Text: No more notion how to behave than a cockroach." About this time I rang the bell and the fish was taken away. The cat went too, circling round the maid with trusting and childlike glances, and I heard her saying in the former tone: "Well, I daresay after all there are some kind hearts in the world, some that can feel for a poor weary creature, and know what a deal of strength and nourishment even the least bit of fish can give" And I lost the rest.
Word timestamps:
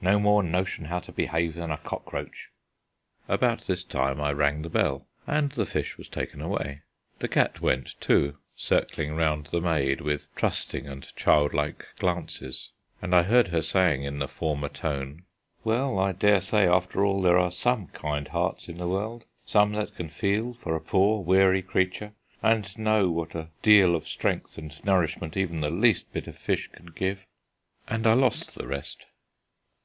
No 0.00 0.18
more 0.20 0.42
notion 0.42 0.86
how 0.86 0.98
to 1.00 1.12
behave 1.12 1.54
than 1.54 1.70
a 1.70 1.76
cockroach." 1.78 2.50
About 3.28 3.62
this 3.62 3.82
time 3.84 4.20
I 4.20 4.32
rang 4.32 4.62
the 4.62 4.68
bell 4.68 5.06
and 5.26 5.50
the 5.52 5.64
fish 5.64 5.96
was 5.96 6.08
taken 6.08 6.40
away. 6.40 6.82
The 7.20 7.28
cat 7.28 7.60
went 7.60 7.98
too, 8.00 8.36
circling 8.56 9.14
round 9.14 9.46
the 9.46 9.60
maid 9.60 10.00
with 10.00 10.32
trusting 10.34 10.86
and 10.88 11.14
childlike 11.16 11.86
glances, 11.98 12.70
and 13.00 13.14
I 13.14 13.22
heard 13.22 13.48
her 13.48 13.62
saying 13.62 14.02
in 14.02 14.18
the 14.18 14.28
former 14.28 14.68
tone: 14.68 15.22
"Well, 15.62 15.98
I 16.00 16.12
daresay 16.12 16.68
after 16.68 17.04
all 17.04 17.22
there 17.22 17.38
are 17.38 17.50
some 17.52 17.86
kind 17.88 18.28
hearts 18.28 18.68
in 18.68 18.78
the 18.78 18.88
world, 18.88 19.24
some 19.44 19.72
that 19.72 19.94
can 19.94 20.08
feel 20.08 20.52
for 20.52 20.74
a 20.76 20.80
poor 20.80 21.22
weary 21.22 21.62
creature, 21.62 22.12
and 22.42 22.76
know 22.76 23.08
what 23.10 23.34
a 23.36 23.50
deal 23.62 23.94
of 23.94 24.08
strength 24.08 24.58
and 24.58 24.84
nourishment 24.84 25.36
even 25.36 25.60
the 25.60 25.70
least 25.70 26.12
bit 26.12 26.26
of 26.26 26.36
fish 26.36 26.68
can 26.72 26.86
give" 26.86 27.24
And 27.88 28.06
I 28.06 28.12
lost 28.14 28.56
the 28.56 28.66
rest. 28.66 29.06